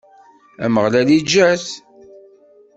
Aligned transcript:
Ameɣlal 0.63 1.09
iǧǧa-t. 1.17 1.65